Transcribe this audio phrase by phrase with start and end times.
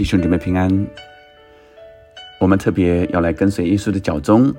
[0.00, 0.86] 弟兄姊妹平安。
[2.40, 4.50] 我们特别要来跟随耶稣的脚踪。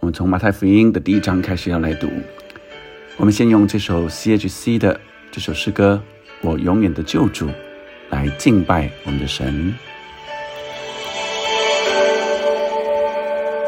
[0.00, 2.08] 我们从马太福音的第一章开始要来读。
[3.18, 6.02] 我们先用这首 C.H.C 的这首诗歌
[6.48, 7.46] 《我永远的救主》
[8.10, 9.72] 来敬拜我们的神。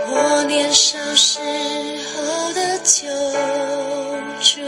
[0.09, 3.07] 我年少时候的救
[4.41, 4.61] 主，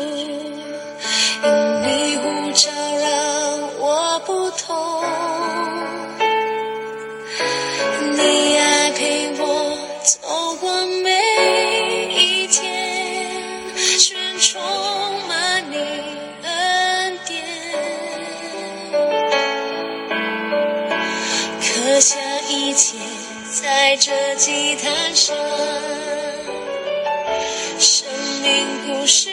[1.43, 1.51] 因
[1.83, 2.71] 你呼召
[3.01, 5.03] 让我不同，
[23.83, 25.37] 在这祭坛上，
[27.81, 28.07] 生
[28.41, 29.32] 命故事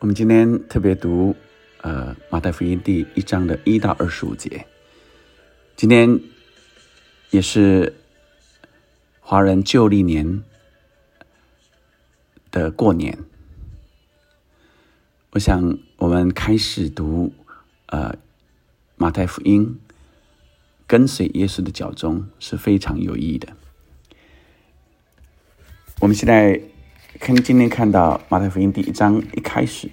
[0.00, 1.36] 我们今天特别读
[1.82, 4.66] 呃马太福音第一章的一到二十五节。
[5.76, 6.18] 今天
[7.28, 7.94] 也是
[9.20, 10.42] 华人旧历年
[12.50, 13.18] 的过年。
[15.32, 17.34] 我想我们开始读
[17.88, 18.16] 呃
[18.96, 19.78] 马太福音，
[20.86, 23.54] 跟随耶稣的脚踪是非常有意义的。
[26.00, 26.58] 我们现在
[27.20, 29.90] 看今天看到马太福音第一章一开始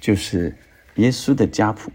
[0.00, 0.56] 就是
[0.94, 1.92] 耶稣的家谱。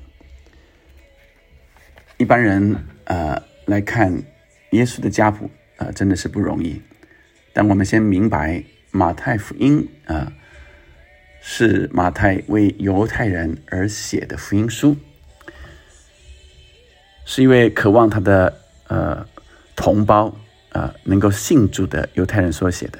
[2.17, 4.21] 一般人呃来看
[4.69, 6.79] 耶稣的家谱呃真的是不容易，
[7.53, 10.33] 但我们先明白马太福音啊、呃
[11.43, 14.95] 是马太为犹太人而写的福音书，
[17.25, 19.25] 是一位渴望他的呃
[19.75, 20.27] 同胞
[20.69, 22.99] 啊、呃能够信主的犹太人所写的。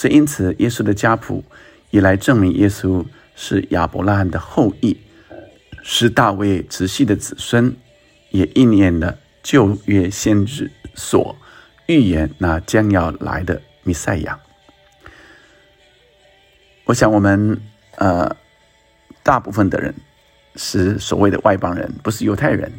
[0.00, 1.44] 所以，因此，耶稣的家谱
[1.90, 3.04] 也来证明耶稣
[3.36, 4.96] 是亚伯拉罕的后裔，
[5.82, 7.76] 是大卫直系的子孙，
[8.30, 11.36] 也应验了旧约先知所
[11.84, 14.40] 预言那将要来的弥赛亚。
[16.86, 17.60] 我想，我们
[17.96, 18.34] 呃，
[19.22, 19.94] 大部分的人
[20.56, 22.72] 是所谓的外邦人，不是犹太人。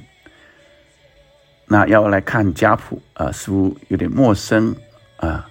[1.67, 4.75] 那要来看家谱啊、呃，似乎有点陌生
[5.17, 5.47] 啊、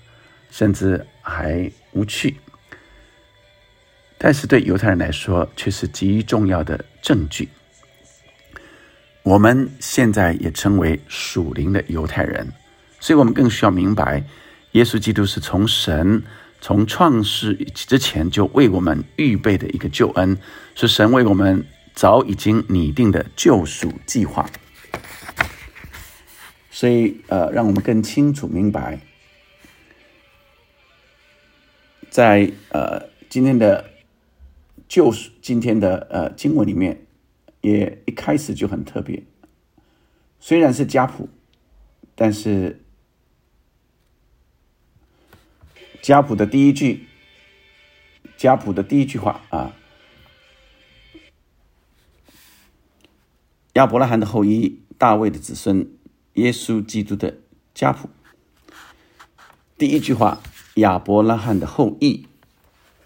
[0.51, 2.37] 甚至还无趣。
[4.19, 7.49] 但是对犹太人来说，却是极重要的证据。
[9.23, 12.53] 我们现在也称为属灵的犹太人，
[12.99, 14.25] 所以我们更需要明白，
[14.73, 16.23] 耶稣基督是从神
[16.61, 20.37] 从创世之前就为我们预备的一个救恩，
[20.75, 21.65] 是神为我们
[21.95, 24.49] 早已经拟定的救赎计划。
[26.71, 29.01] 所以，呃，让我们更清楚明白，
[32.11, 33.89] 在呃今天的
[34.89, 37.07] 救赎今天的呃经文里面，
[37.61, 39.23] 也一开始就很特别。
[40.41, 41.29] 虽然是家谱，
[42.17, 42.83] 但是
[46.03, 47.07] 家谱的第一句，
[48.37, 49.77] 家谱的第一句话啊，
[53.75, 55.89] 亚伯拉罕的后裔，大卫的子孙，
[56.35, 57.39] 耶稣基督的
[57.73, 58.11] 家谱。
[59.79, 60.43] 第一句话，
[60.75, 62.27] 亚伯拉罕的后裔，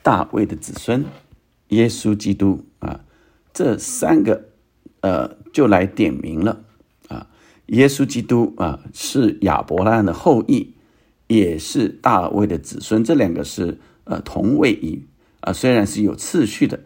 [0.03, 1.05] 大卫的子孙，
[1.69, 3.01] 耶稣基督啊，
[3.53, 4.49] 这三个
[5.01, 6.65] 呃就来点名了
[7.09, 7.27] 啊，
[7.67, 10.75] 耶稣基督啊是亚伯拉罕的后裔，
[11.27, 15.07] 也是大卫的子孙，这两个是呃同位语
[15.41, 16.81] 啊，虽然是有次序的，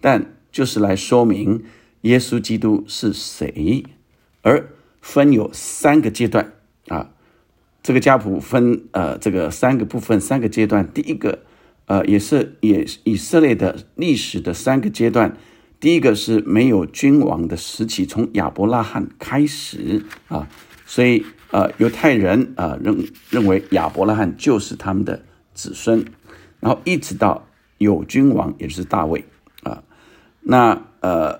[0.00, 1.64] 但就是来说明
[2.02, 3.84] 耶稣基督是谁，
[4.42, 4.68] 而
[5.00, 6.52] 分有三个阶段。
[7.84, 11.40] 这个家谱分呃这个三个部分三个阶段，第一个
[11.84, 15.36] 呃也是也以色列的历史的三个阶段，
[15.78, 20.48] 第一个是没有君王的时期，从亚伯拉罕开始啊，
[20.86, 25.22] 所以呃，犹太人啊认认为亚伯拉罕就是他们的
[25.52, 26.06] 子孙，
[26.60, 27.46] 然后一直到
[27.76, 29.22] 有君王，也就是大卫
[29.62, 29.84] 啊，
[30.40, 31.38] 那呃，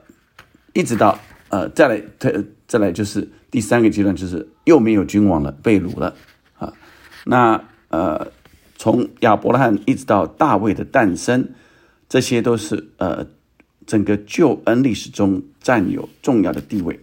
[0.75, 1.19] 一直到
[1.49, 6.15] 呃再来再再来就是第三个阶段，就是又没有君王了，被掳了，
[7.25, 8.33] 那呃，
[8.77, 11.49] 从亚伯拉罕一直到大卫的诞生，
[12.09, 13.27] 这些都是呃。
[13.87, 17.01] 整个救恩历史中占有重要的地位。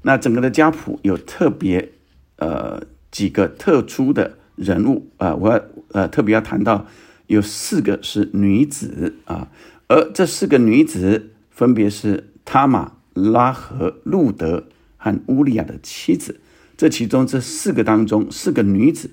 [0.00, 1.92] 那整个的家谱有特别
[2.38, 5.62] 呃几个特殊的人物啊，我要
[5.92, 6.86] 呃特别要谈到
[7.26, 9.48] 有四个是女子啊，
[9.86, 14.64] 而这四个女子分别是塔玛、拉和、路德
[14.96, 16.40] 和乌利亚的妻子。
[16.76, 19.10] 这其中这四个当中，四个女子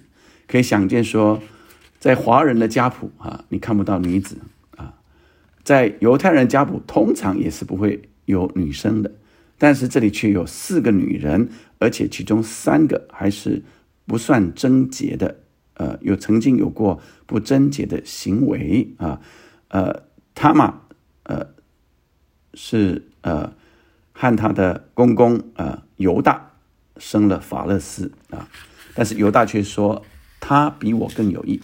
[0.48, 1.42] 可以想见说，
[2.00, 4.38] 在华人的家谱啊，你看不到女子
[4.76, 4.96] 啊。
[5.64, 9.12] 在犹太人家谱通常也是不会有女生的，
[9.58, 13.64] 但是这里却有四个女人，而且其中三个还是
[14.08, 15.38] 不算贞洁的，
[15.76, 19.22] 呃，有曾经有过不贞洁的行为啊，
[19.68, 20.04] 呃，
[20.34, 20.82] 他玛，
[21.24, 21.48] 呃，
[22.56, 23.54] 是呃
[24.12, 26.51] 和他的公公呃犹大
[27.02, 28.48] 生了法勒斯啊，
[28.96, 30.06] 但是犹大却说
[30.40, 31.60] 他比我更有益，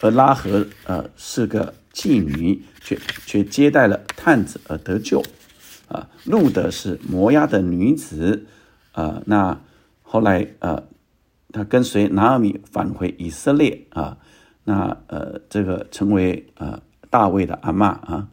[0.00, 1.74] 而拉合呃是个。
[1.90, 5.20] 妓女却却接待了探子而得救，
[5.88, 8.46] 啊，路德是摩押的女子，
[8.92, 9.60] 啊，那
[10.02, 10.84] 后来呃，
[11.50, 14.18] 他跟随拿尔米返回以色列啊，
[14.62, 16.80] 那呃，这个成为呃
[17.10, 18.28] 大卫的阿妈啊，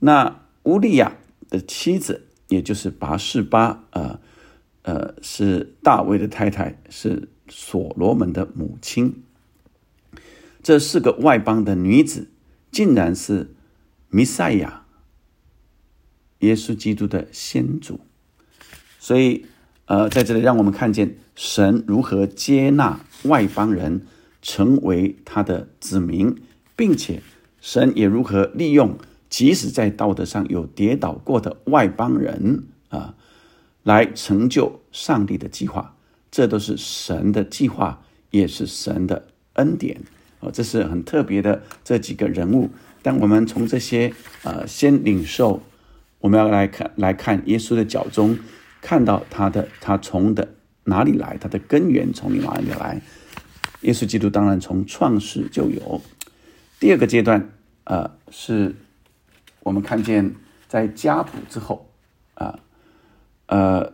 [0.00, 1.16] 那乌利亚
[1.48, 4.20] 的妻子，也就是拔示巴，呃
[4.88, 9.22] 呃，是大卫的太太，是所罗门的母亲，
[10.62, 12.30] 这四个外邦的女子。
[12.70, 13.54] 竟然是
[14.08, 14.86] 弥赛亚，
[16.38, 18.00] 耶稣基督的先祖，
[18.98, 19.44] 所以，
[19.86, 24.06] 呃，在这里让我们看见神如何接纳外邦人
[24.40, 26.36] 成为他的子民，
[26.76, 27.22] 并且
[27.60, 28.96] 神也如何利用
[29.28, 32.64] 即使在道德上有跌倒过的外邦人，
[33.88, 35.96] 来成就上帝的计划。
[36.30, 39.98] 这都是神的计划，也是神的恩典。
[40.40, 42.68] 哦，这是很特别的这几个人物。
[43.00, 44.12] 但我们从这些
[44.42, 45.62] 呃先领受，
[46.18, 48.38] 我们要来看来看耶稣的脚中，
[48.82, 50.46] 看到他的他从的
[50.84, 53.00] 哪里来，他的根源从哪里来。
[53.80, 56.02] 耶稣基督当然从创世就有。
[56.78, 57.50] 第二个阶段，
[57.84, 58.76] 呃，是
[59.60, 60.34] 我们看见
[60.68, 61.90] 在家谱之后，
[62.34, 62.58] 啊，呃，
[63.48, 63.92] 呃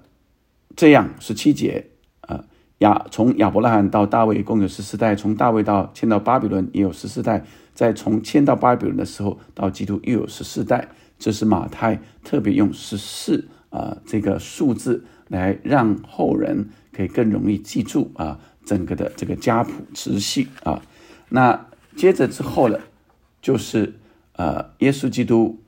[0.76, 1.86] 这样十七节
[2.20, 2.44] 啊。
[2.78, 10.88] 亚从亚伯拉罕到大卫共有十四代，从大卫到迁到巴比伦也有十四代，在从迁到巴比伦的时候到基督又有十四代。
[11.16, 20.82] 这是马太特别用十四啊这个数字来让后人可以更容易记住啊整个的这个家谱直系啊。
[21.28, 21.66] 那
[21.96, 22.80] 接着之后呢，
[23.40, 23.94] 就是
[24.32, 25.62] 呃耶稣基督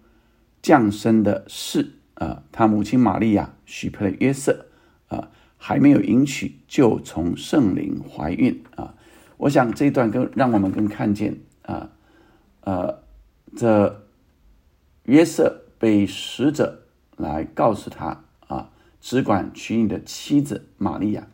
[0.61, 4.67] 降生的事啊，他母亲玛利亚许配了约瑟
[5.09, 5.29] 啊。
[5.59, 8.95] 还没有迎娶就从圣灵怀孕啊！
[9.39, 11.91] 我想这一段更让我们更看见啊，
[12.61, 13.03] 呃，
[13.57, 14.07] 这
[15.05, 16.83] 约瑟被使者
[17.17, 18.71] 来告诉他啊，
[19.01, 21.27] 只管娶你的妻子玛利亚。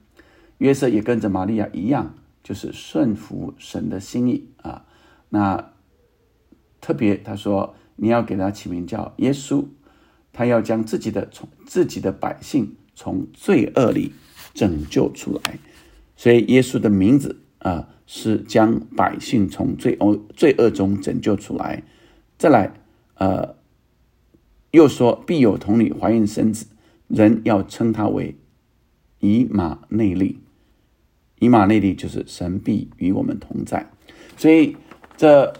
[0.59, 4.87] 约瑟也跟着玛利亚一样，就是顺服神的心意啊。
[5.31, 5.73] 那
[6.81, 9.67] 特别他说，你要给他起名叫耶稣，
[10.33, 12.77] 他要将自己的从自己的百姓。
[12.95, 14.13] 从罪恶里
[14.53, 15.59] 拯救出来，
[16.15, 21.83] 所以耶稣的名字啊，是将百姓从罪恶罪恶中拯救出来。
[22.37, 22.75] 再来，
[23.15, 23.57] 呃，
[24.73, 26.67] 又说必有童女怀孕生子，
[27.09, 28.37] 人要称他为
[29.21, 30.39] 以马内利。
[31.39, 33.91] 以马内利就是神必与我们同在，
[34.37, 34.77] 所以
[35.17, 35.55] 这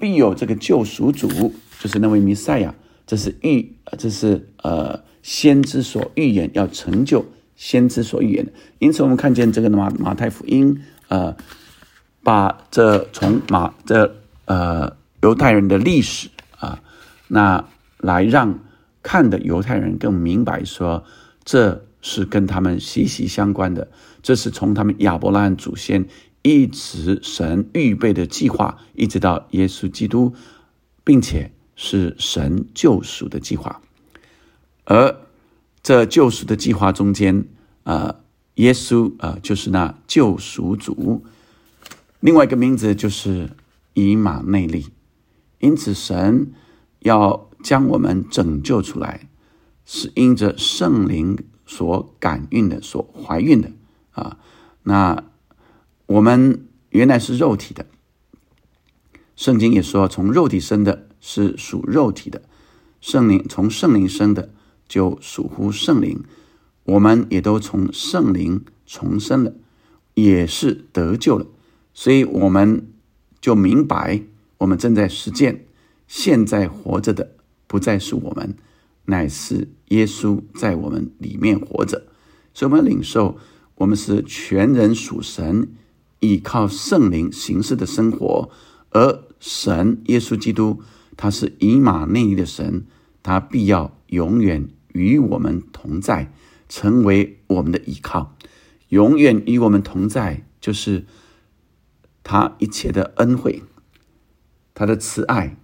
[0.00, 2.72] 必有这个救赎主，就是那位弥赛亚。
[3.04, 5.06] 这是预，这是呃。
[5.20, 8.52] 先知所预言要成就，先知所预言的。
[8.78, 11.36] 因此，我们看见这个马马太福音，呃，
[12.22, 14.16] 把这从马这
[14.46, 16.80] 呃犹太人的历史啊，
[17.26, 17.62] 那
[17.98, 18.58] 来让
[19.02, 21.04] 看的犹太人更明白说，
[21.44, 23.88] 这是跟他们息息相关的。
[24.22, 26.06] 这是从他们亚伯拉罕祖先
[26.40, 30.32] 一直神预备的计划，一直到耶稣基督，
[31.04, 33.80] 并且是神救赎的计划。
[34.84, 35.16] 而
[35.80, 37.46] 这救赎的计划中间，
[37.84, 38.16] 啊，
[38.56, 41.24] 耶稣啊，就是那救赎主，
[42.18, 43.50] 另外一个名字就是
[43.94, 44.88] 以马内利。
[45.60, 46.52] 因此，神
[46.98, 49.28] 要将我们拯救出来，
[49.86, 53.70] 是因着圣灵所感孕的、所怀孕的
[54.10, 54.36] 啊。
[54.82, 55.22] 那
[56.06, 57.86] 我们原来是肉体的，
[59.36, 62.42] 圣经也说，从肉体生的是属肉体的，
[63.00, 64.52] 圣灵从圣灵生的
[64.88, 66.22] 就属乎圣灵。
[66.84, 69.52] 我们也都从圣灵重生了，
[70.14, 71.46] 也是得救了，
[71.92, 72.88] 所以我们
[73.40, 74.22] 就明白，
[74.58, 75.66] 我们正在实践。
[76.06, 77.34] 现在活着的
[77.66, 78.56] 不再是我们，
[79.04, 82.06] 乃是耶稣在我们里面活着。
[82.54, 83.36] 所以，我们领受，
[83.74, 85.68] 我们是全人属神，
[86.20, 88.48] 依靠圣灵行事的生活。
[88.90, 90.80] 而神耶稣基督，
[91.18, 92.86] 他是以马内利的神，
[93.22, 96.32] 他必要永远与我们同在。
[96.70, 98.36] 成为我们的依靠，
[98.90, 101.06] 永远与我们同在，就是
[102.22, 103.62] 他一切的恩惠，
[104.74, 105.56] 他的慈爱，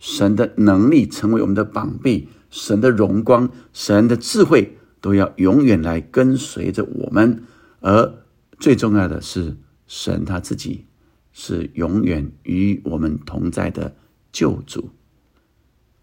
[0.00, 7.44] 神的能力成为我们的膀臂，神的荣光，神的智慧都要永远来跟随着我们。
[7.78, 8.24] 而
[8.58, 10.86] 最重要的是，神他自己
[11.32, 13.94] 是永远与我们同在的
[14.32, 14.90] 救主。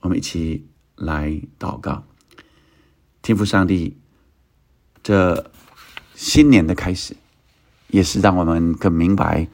[0.05, 2.03] 我们一起来祷告，
[3.23, 3.97] 天父上帝。
[5.01, 5.51] 这
[6.13, 7.17] 新年的开始，
[7.87, 9.47] 也是让我们更明白，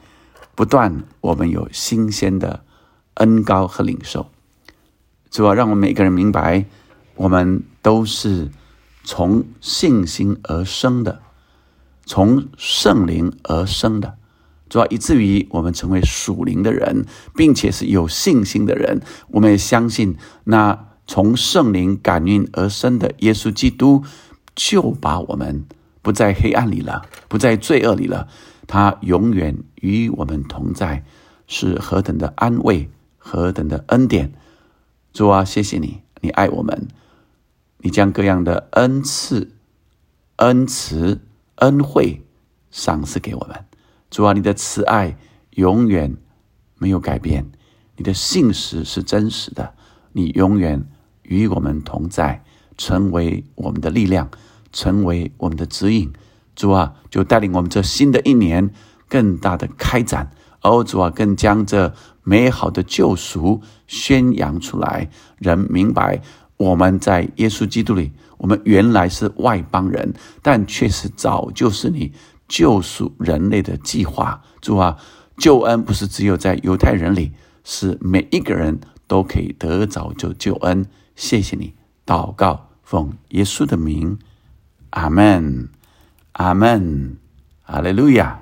[0.54, 2.66] 不断我们有新鲜的
[3.14, 4.30] 恩高和领受。
[5.30, 6.66] 主要让我们每个人明白，
[7.14, 8.50] 我们都是
[9.04, 11.22] 从信心而生的，
[12.04, 14.18] 从圣灵而生的。
[14.72, 17.04] 主要以至于我们成为属灵的人，
[17.36, 19.02] 并且是有信心的人。
[19.28, 24.02] 我们也相信，那从圣灵感应而生的耶稣基督。
[24.54, 25.64] 就把我们
[26.02, 28.28] 不在黑暗里了，不在罪恶里了。
[28.66, 31.04] 他永远与我们同在，
[31.46, 34.34] 是何等的安慰，何等的恩典！
[35.14, 36.86] 主啊，谢谢你，你爱我们，
[37.78, 39.52] 你将各样的恩赐、
[40.36, 41.22] 恩慈、
[41.56, 42.22] 恩惠
[42.70, 43.64] 赏赐给我们。
[44.12, 45.16] 主啊，你的慈爱
[45.52, 46.14] 永远
[46.76, 47.50] 没有改变，
[47.96, 49.72] 你的信实是真实的，
[50.12, 50.86] 你永远
[51.22, 52.44] 与我们同在。
[52.76, 54.28] 成为我们的力量，
[54.72, 56.12] 成为我们的指引。
[56.54, 58.70] 主啊，就带领我们这新的一年
[59.08, 60.30] 更大的开展。
[60.62, 65.08] 哦，主啊，更将这美好的救赎宣扬出来。
[65.38, 66.20] 人明白
[66.56, 72.12] 我们在耶稣基督里，我们原来是外邦人，但却是早就是你
[72.52, 74.42] 救赎人类的计划。
[74.60, 74.98] 主啊，
[75.38, 77.32] 救恩不是只有在犹太人里，
[77.64, 80.84] 是每一个人都可以得着就救恩。
[81.16, 81.72] 谢谢你，
[82.04, 82.68] 祷告。
[82.82, 84.18] 奉耶稣的名，
[84.90, 85.70] 阿门，
[86.32, 87.16] 阿门，
[87.62, 88.41] 阿利路亚。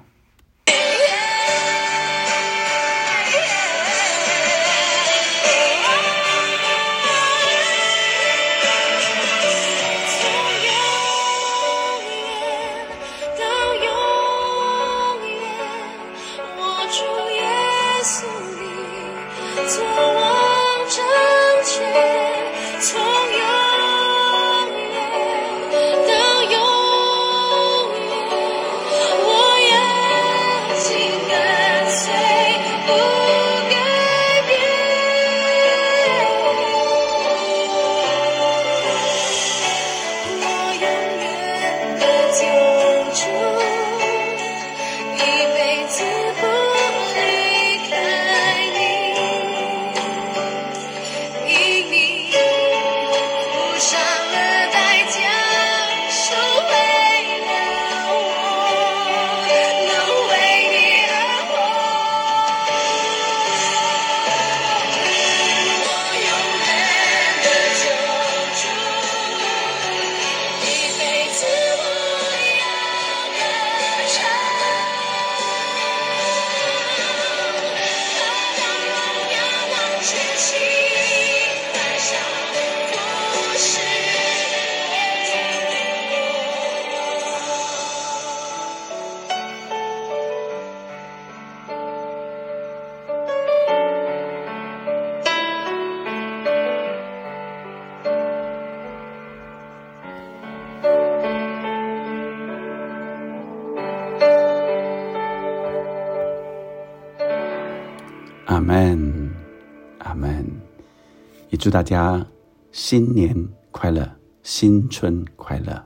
[111.60, 112.26] 祝大家
[112.72, 113.36] 新年
[113.70, 115.84] 快乐，新春快乐，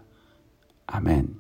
[0.87, 1.34] 阿门。